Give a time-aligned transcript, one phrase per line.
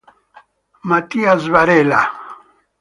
[0.89, 2.01] Matias Varela